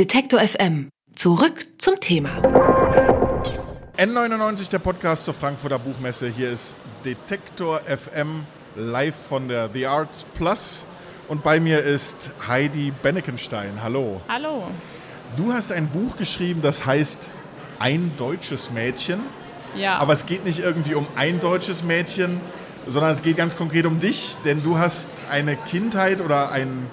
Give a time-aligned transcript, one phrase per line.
[0.00, 0.88] Detektor FM.
[1.14, 2.30] Zurück zum Thema.
[3.98, 6.28] N99, der Podcast zur Frankfurter Buchmesse.
[6.28, 10.86] Hier ist Detektor FM live von der The Arts Plus.
[11.28, 12.16] Und bei mir ist
[12.48, 13.82] Heidi Bennekenstein.
[13.82, 14.22] Hallo.
[14.26, 14.68] Hallo.
[15.36, 17.30] Du hast ein Buch geschrieben, das heißt
[17.78, 19.20] Ein deutsches Mädchen.
[19.76, 19.98] Ja.
[19.98, 22.40] Aber es geht nicht irgendwie um ein deutsches Mädchen,
[22.86, 26.88] sondern es geht ganz konkret um dich, denn du hast eine Kindheit oder ein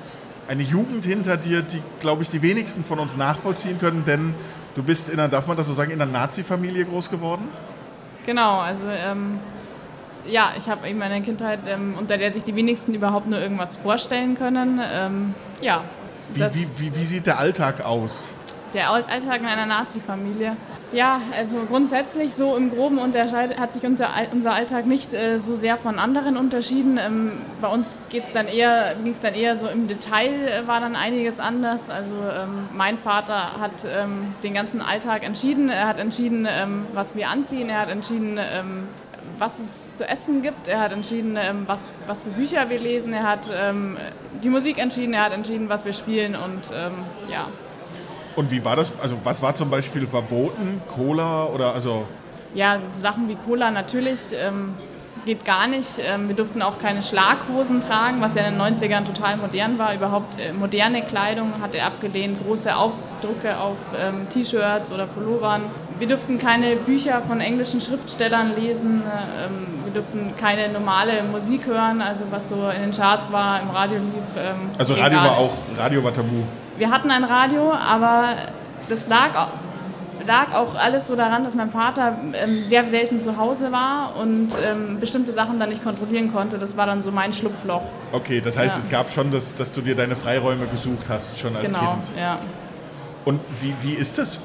[0.47, 4.33] eine Jugend hinter dir, die, glaube ich, die wenigsten von uns nachvollziehen können, denn
[4.75, 7.47] du bist in einer, darf man das so sagen, in einer Nazi-Familie groß geworden?
[8.25, 9.39] Genau, also ähm,
[10.25, 13.77] ja, ich habe eben eine Kindheit, ähm, unter der sich die wenigsten überhaupt nur irgendwas
[13.77, 14.79] vorstellen können.
[14.83, 15.83] Ähm, ja.
[16.31, 18.33] Wie, wie, wie, wie sieht der Alltag aus?
[18.73, 20.57] Der Alltag in einer Nazi-Familie.
[20.93, 25.77] Ja, also grundsätzlich so im Groben hat sich unser, unser Alltag nicht äh, so sehr
[25.77, 26.97] von anderen unterschieden.
[26.97, 28.31] Ähm, bei uns ging es
[29.21, 31.89] dann eher so im Detail, äh, war dann einiges anders.
[31.89, 35.69] Also ähm, mein Vater hat ähm, den ganzen Alltag entschieden.
[35.69, 37.69] Er hat entschieden, ähm, was wir anziehen.
[37.69, 38.87] Er hat entschieden, ähm,
[39.39, 40.69] was es zu essen gibt.
[40.69, 43.11] Er hat entschieden, ähm, was, was für Bücher wir lesen.
[43.11, 43.49] Er hat
[44.41, 45.13] die Musik entschieden.
[45.13, 46.71] Er hat entschieden, was wir spielen und
[47.29, 47.47] ja.
[48.37, 48.93] Und wie war das?
[49.01, 50.79] Also was war zum Beispiel verboten?
[50.95, 52.05] Cola oder also?
[52.53, 54.75] Ja, Sachen wie Cola natürlich ähm,
[55.25, 55.99] geht gar nicht.
[55.99, 59.95] Ähm, wir durften auch keine Schlaghosen tragen, was ja in den 90ern total modern war.
[59.95, 65.63] Überhaupt äh, moderne Kleidung hat er abgelehnt, große Aufdrucke auf ähm, T-Shirts oder Pullovern.
[65.97, 69.01] Wir durften keine Bücher von englischen Schriftstellern lesen.
[69.03, 73.71] Ähm, wir durften keine normale Musik hören, also was so in den Charts war, im
[73.71, 74.37] Radio lief.
[74.37, 76.43] Ähm, also Radio war auch, Radio war tabu
[76.77, 78.35] wir hatten ein Radio, aber
[78.89, 79.49] das lag,
[80.25, 84.49] lag auch alles so daran, dass mein Vater ähm, sehr selten zu Hause war und
[84.63, 86.57] ähm, bestimmte Sachen dann nicht kontrollieren konnte.
[86.57, 87.83] Das war dann so mein Schlupfloch.
[88.11, 88.81] Okay, das heißt, ja.
[88.81, 92.09] es gab schon, das, dass du dir deine Freiräume gesucht hast, schon als genau, Kind.
[92.13, 92.39] Genau, ja.
[93.25, 94.41] Und wie, wie ist das,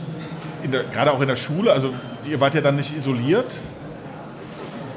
[0.64, 1.72] der, gerade auch in der Schule?
[1.72, 1.92] Also,
[2.24, 3.62] ihr wart ja dann nicht isoliert.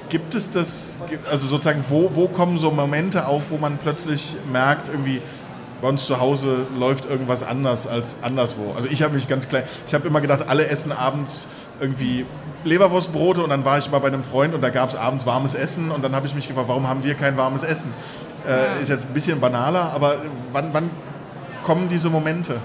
[0.09, 0.97] Gibt es das,
[1.30, 5.21] also sozusagen, wo, wo kommen so Momente auf, wo man plötzlich merkt, irgendwie,
[5.86, 8.73] bei uns zu Hause läuft irgendwas anders als anderswo.
[8.76, 11.48] Also ich habe mich ganz klein, ich habe immer gedacht, alle essen abends
[11.80, 12.26] irgendwie
[12.64, 15.54] Leberwurstbrote und dann war ich mal bei einem Freund und da gab es abends warmes
[15.54, 17.94] Essen und dann habe ich mich gefragt, warum haben wir kein warmes Essen?
[18.48, 18.82] Äh.
[18.82, 20.90] Ist jetzt ein bisschen banaler, aber wann, wann
[21.62, 22.56] kommen diese Momente?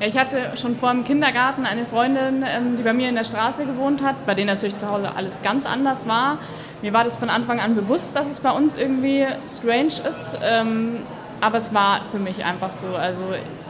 [0.00, 3.22] Ja, ich hatte schon vor dem Kindergarten eine Freundin, ähm, die bei mir in der
[3.22, 6.38] Straße gewohnt hat, bei denen natürlich zu Hause alles ganz anders war.
[6.82, 10.36] Mir war das von Anfang an bewusst, dass es bei uns irgendwie strange ist.
[11.40, 12.88] Aber es war für mich einfach so.
[12.96, 13.22] Also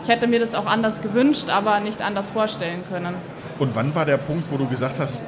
[0.02, 3.14] ich hätte mir das auch anders gewünscht, aber nicht anders vorstellen können.
[3.58, 5.24] Und wann war der Punkt, wo du gesagt hast,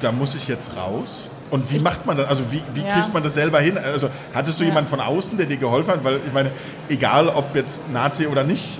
[0.00, 1.30] da muss ich jetzt raus?
[1.50, 2.28] Und wie ich, macht man das?
[2.28, 2.94] Also wie, wie ja.
[2.94, 3.78] kriegt man das selber hin?
[3.78, 4.70] Also hattest du ja.
[4.70, 6.04] jemanden von außen, der dir geholfen hat?
[6.04, 6.50] Weil ich meine,
[6.88, 8.78] egal ob jetzt Nazi oder nicht,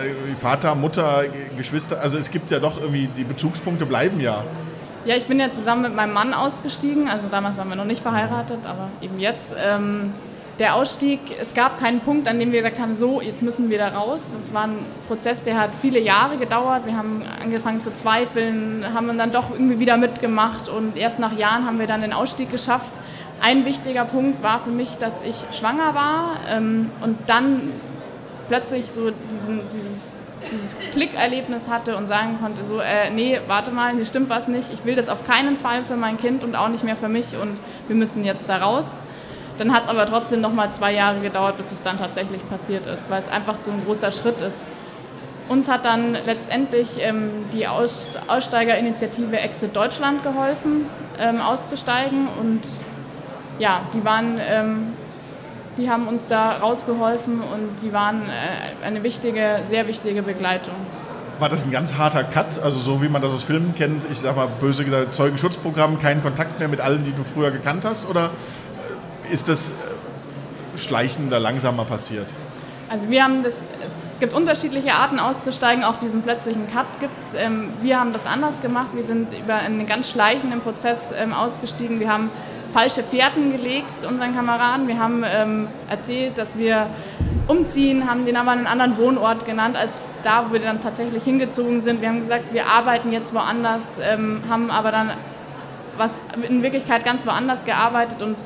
[0.00, 1.24] äh, Vater, Mutter,
[1.56, 4.44] Geschwister, also es gibt ja doch irgendwie, die Bezugspunkte bleiben ja.
[5.04, 7.08] Ja, ich bin ja zusammen mit meinem Mann ausgestiegen.
[7.08, 9.54] Also damals waren wir noch nicht verheiratet, aber eben jetzt.
[9.58, 10.12] Ähm,
[10.58, 13.78] der Ausstieg, es gab keinen Punkt, an dem wir gesagt haben, so, jetzt müssen wir
[13.78, 14.32] da raus.
[14.36, 16.84] Das war ein Prozess, der hat viele Jahre gedauert.
[16.84, 21.66] Wir haben angefangen zu zweifeln, haben dann doch irgendwie wieder mitgemacht und erst nach Jahren
[21.66, 22.92] haben wir dann den Ausstieg geschafft.
[23.40, 27.72] Ein wichtiger Punkt war für mich, dass ich schwanger war ähm, und dann
[28.48, 30.16] plötzlich so diesen, dieses,
[30.52, 34.72] dieses Klickerlebnis hatte und sagen konnte, so, äh, nee, warte mal, hier stimmt was nicht,
[34.72, 37.34] ich will das auf keinen Fall für mein Kind und auch nicht mehr für mich
[37.40, 37.56] und
[37.88, 39.00] wir müssen jetzt da raus.
[39.62, 42.84] Dann hat es aber trotzdem noch mal zwei Jahre gedauert, bis es dann tatsächlich passiert
[42.88, 44.66] ist, weil es einfach so ein großer Schritt ist.
[45.48, 50.86] Uns hat dann letztendlich ähm, die Aus Aussteigerinitiative Exit Deutschland geholfen,
[51.16, 52.62] ähm, auszusteigen und
[53.60, 54.94] ja, die waren, ähm,
[55.78, 60.74] die haben uns da rausgeholfen und die waren äh, eine wichtige, sehr wichtige Begleitung.
[61.38, 64.18] War das ein ganz harter Cut, also so wie man das aus Filmen kennt, ich
[64.18, 68.08] sag mal böse gesagt, Zeugenschutzprogramm, keinen Kontakt mehr mit allen, die du früher gekannt hast,
[68.08, 68.30] oder
[69.32, 72.26] ist das äh, schleichender, langsamer passiert?
[72.88, 77.34] Also wir haben das, es gibt unterschiedliche Arten auszusteigen, auch diesen plötzlichen Cut gibt es.
[77.34, 81.98] Ähm, wir haben das anders gemacht, wir sind über einen ganz schleichenden Prozess ähm, ausgestiegen.
[81.98, 82.30] Wir haben
[82.74, 84.86] falsche Fährten gelegt unseren Kameraden.
[84.88, 86.88] Wir haben ähm, erzählt, dass wir
[87.48, 91.80] umziehen, haben den aber einen anderen Wohnort genannt als da, wo wir dann tatsächlich hingezogen
[91.80, 92.02] sind.
[92.02, 93.98] Wir haben gesagt, wir arbeiten jetzt woanders,
[94.48, 95.10] haben aber dann
[95.96, 96.12] was
[96.48, 98.36] in Wirklichkeit ganz woanders gearbeitet und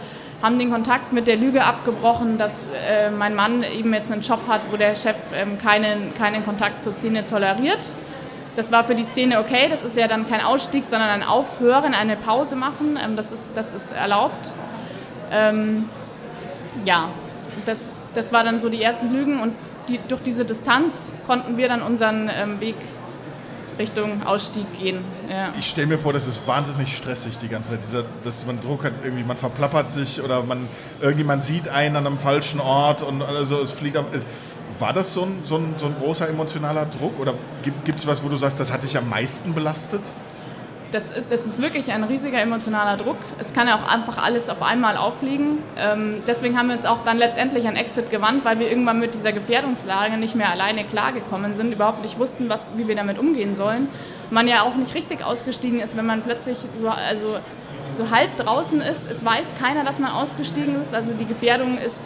[0.42, 4.40] haben den Kontakt mit der Lüge abgebrochen, dass äh, mein Mann eben jetzt einen Job
[4.48, 7.90] hat, wo der Chef ähm, keinen, keinen Kontakt zur Szene toleriert.
[8.54, 11.94] Das war für die Szene okay, das ist ja dann kein Ausstieg, sondern ein Aufhören,
[11.94, 14.54] eine Pause machen, ähm, das, ist, das ist erlaubt.
[15.32, 15.88] Ähm,
[16.84, 17.08] ja,
[17.64, 19.54] das, das war dann so die ersten Lügen und
[19.88, 22.76] die, durch diese Distanz konnten wir dann unseren ähm, Weg
[23.78, 25.04] Richtung Ausstieg gehen.
[25.28, 25.52] Ja.
[25.58, 28.84] Ich stelle mir vor, das ist wahnsinnig stressig die ganze Zeit, dieser, dass man Druck
[28.84, 30.68] hat, irgendwie man verplappert sich oder man
[31.00, 34.06] irgendjemand sieht einen an einem falschen Ort und also es fliegt auf.
[34.12, 34.26] Es,
[34.78, 38.22] war das so ein, so, ein, so ein großer emotionaler Druck oder gibt es was,
[38.22, 40.02] wo du sagst, das hat dich am meisten belastet?
[40.92, 43.16] Das ist, das ist wirklich ein riesiger emotionaler Druck.
[43.38, 45.58] Es kann ja auch einfach alles auf einmal aufliegen.
[45.76, 49.14] Ähm, deswegen haben wir uns auch dann letztendlich an Exit gewandt, weil wir irgendwann mit
[49.14, 53.56] dieser Gefährdungslage nicht mehr alleine klargekommen sind, überhaupt nicht wussten, was, wie wir damit umgehen
[53.56, 53.88] sollen.
[54.30, 57.36] Man ja auch nicht richtig ausgestiegen ist, wenn man plötzlich so, also,
[57.96, 59.10] so halb draußen ist.
[59.10, 60.94] Es weiß keiner, dass man ausgestiegen ist.
[60.94, 62.02] Also die Gefährdung ist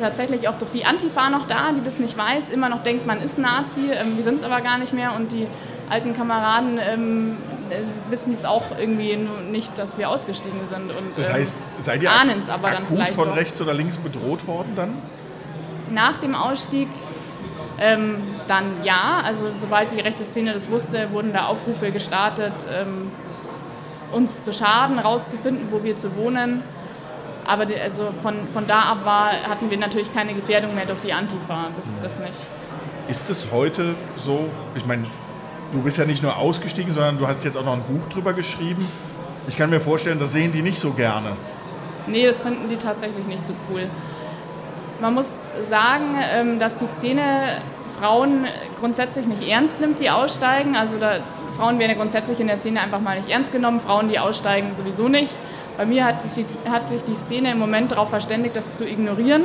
[0.00, 3.22] tatsächlich auch durch die Antifa noch da, die das nicht weiß, immer noch denkt, man
[3.22, 3.90] ist Nazi.
[3.92, 5.46] Ähm, wir sind es aber gar nicht mehr und die
[5.88, 7.36] alten Kameraden ähm,
[7.70, 9.16] äh, wissen es auch irgendwie
[9.50, 10.90] nicht, dass wir ausgestiegen sind.
[10.90, 13.36] Und, das heißt, seid ihr ahnen es aber akut dann von auch.
[13.36, 14.94] rechts oder links bedroht worden dann?
[15.90, 16.88] Nach dem Ausstieg
[17.78, 23.10] ähm, dann ja, also sobald die rechte Szene das wusste, wurden da Aufrufe gestartet, ähm,
[24.12, 26.62] uns zu schaden, rauszufinden, wo wir zu wohnen.
[27.46, 31.00] Aber die, also von, von da ab war, hatten wir natürlich keine Gefährdung mehr durch
[31.00, 32.46] die Antifa, das, das nicht.
[33.08, 35.04] Ist es heute so, ich meine,
[35.74, 38.32] du bist ja nicht nur ausgestiegen, sondern du hast jetzt auch noch ein Buch drüber
[38.32, 38.86] geschrieben.
[39.48, 41.36] Ich kann mir vorstellen, das sehen die nicht so gerne.
[42.06, 43.88] Nee, das finden die tatsächlich nicht so cool.
[45.00, 45.28] Man muss
[45.68, 47.60] sagen, ähm, dass die Szene
[47.98, 48.46] Frauen
[48.78, 50.76] grundsätzlich nicht ernst nimmt, die aussteigen.
[50.76, 51.20] Also da,
[51.56, 54.74] Frauen werden ja grundsätzlich in der Szene einfach mal nicht ernst genommen, Frauen, die aussteigen,
[54.74, 55.32] sowieso nicht.
[55.76, 58.86] Bei mir hat sich die, hat sich die Szene im Moment darauf verständigt, das zu
[58.88, 59.42] ignorieren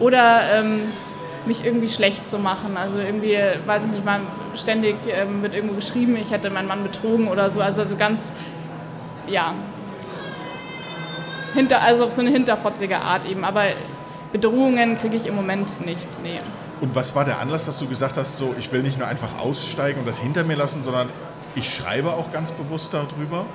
[0.00, 0.80] oder ähm,
[1.48, 2.76] mich irgendwie schlecht zu machen.
[2.76, 3.36] Also irgendwie,
[3.66, 4.20] weiß ich nicht, mal
[4.54, 7.60] ständig ähm, wird irgendwo geschrieben, ich hätte meinen Mann betrogen oder so.
[7.60, 8.32] Also, also ganz,
[9.26, 9.54] ja,
[11.54, 13.44] hinter, also auf so eine hinterfotzige Art eben.
[13.44, 13.64] Aber
[14.32, 16.38] Bedrohungen kriege ich im Moment nicht, nee.
[16.80, 19.38] Und was war der Anlass, dass du gesagt hast, so, ich will nicht nur einfach
[19.40, 21.08] aussteigen und das hinter mir lassen, sondern
[21.56, 23.46] ich schreibe auch ganz bewusst darüber?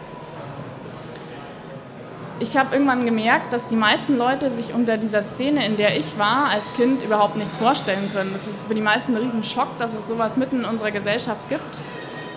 [2.44, 6.18] Ich habe irgendwann gemerkt, dass die meisten Leute sich unter dieser Szene, in der ich
[6.18, 8.31] war, als Kind überhaupt nichts vorstellen können.
[8.34, 11.81] Das ist für die meisten ein Riesenschock, dass es sowas mitten in unserer Gesellschaft gibt.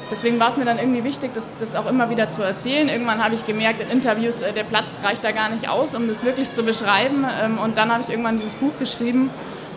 [0.09, 2.89] Deswegen war es mir dann irgendwie wichtig, das, das auch immer wieder zu erzählen.
[2.89, 6.07] Irgendwann habe ich gemerkt in Interviews, äh, der Platz reicht da gar nicht aus, um
[6.07, 7.27] das wirklich zu beschreiben.
[7.43, 9.31] Ähm, und dann habe ich irgendwann dieses Buch geschrieben.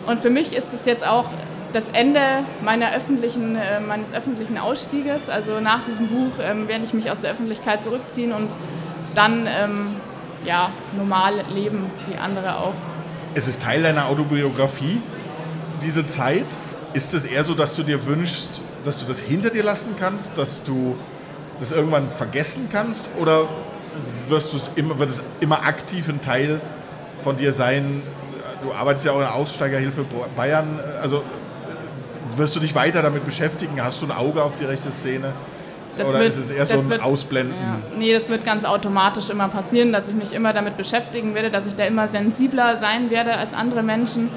[0.06, 1.26] Und für mich ist es jetzt auch
[1.72, 2.20] das Ende
[2.94, 5.28] öffentlichen, äh, meines öffentlichen Ausstieges.
[5.28, 8.48] Also nach diesem Buch ähm, werde ich mich aus der Öffentlichkeit zurückziehen und
[9.16, 9.96] dann ähm,
[10.44, 12.74] ja, normal leben, wie andere auch.
[13.34, 15.00] Es ist Teil deiner Autobiografie,
[15.82, 16.46] diese Zeit.
[16.92, 20.36] Ist es eher so, dass du dir wünschst, dass du das hinter dir lassen kannst,
[20.36, 20.96] dass du
[21.60, 23.08] das irgendwann vergessen kannst?
[23.18, 23.44] Oder
[24.28, 26.60] wirst du es immer, wird es immer aktiv ein Teil
[27.22, 28.02] von dir sein?
[28.62, 30.04] Du arbeitest ja auch in der Aussteigerhilfe
[30.36, 30.80] Bayern.
[31.00, 31.22] Also
[32.36, 33.82] wirst du dich weiter damit beschäftigen?
[33.82, 35.32] Hast du ein Auge auf die rechte Szene?
[35.96, 37.54] Das Oder wird, ist es eher so ein wird, Ausblenden?
[37.60, 41.50] Ja, nee, das wird ganz automatisch immer passieren, dass ich mich immer damit beschäftigen werde,
[41.50, 44.30] dass ich da immer sensibler sein werde als andere Menschen.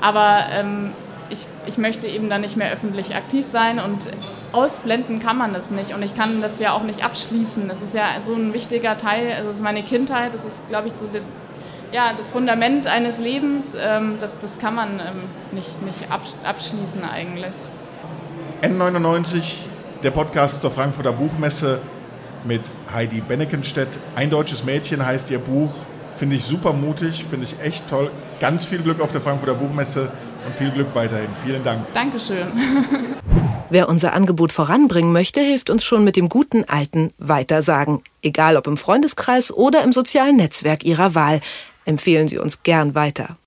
[0.00, 0.92] Aber ähm,
[1.30, 4.06] ich, ich möchte eben dann nicht mehr öffentlich aktiv sein und
[4.52, 5.92] ausblenden kann man das nicht.
[5.92, 7.68] Und ich kann das ja auch nicht abschließen.
[7.68, 10.88] Das ist ja so ein wichtiger Teil, also es ist meine Kindheit, das ist, glaube
[10.88, 11.20] ich, so die,
[11.92, 13.74] ja, das Fundament eines Lebens.
[13.78, 16.06] Ähm, das, das kann man ähm, nicht, nicht
[16.44, 17.54] abschließen eigentlich.
[18.62, 19.67] N99
[20.02, 21.80] der Podcast zur Frankfurter Buchmesse
[22.44, 23.88] mit Heidi Bennekenstedt.
[24.14, 25.72] Ein deutsches Mädchen heißt ihr Buch.
[26.16, 28.10] Finde ich super mutig, finde ich echt toll.
[28.40, 30.10] Ganz viel Glück auf der Frankfurter Buchmesse
[30.46, 31.30] und viel Glück weiterhin.
[31.44, 31.80] Vielen Dank.
[31.94, 32.48] Dankeschön.
[33.70, 38.02] Wer unser Angebot voranbringen möchte, hilft uns schon mit dem guten alten Weitersagen.
[38.22, 41.40] Egal ob im Freundeskreis oder im sozialen Netzwerk Ihrer Wahl.
[41.84, 43.36] Empfehlen Sie uns gern weiter.